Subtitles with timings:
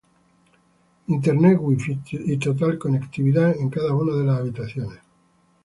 [1.09, 4.97] Internet WiFi y total conectividad en cada una de las habitaciones.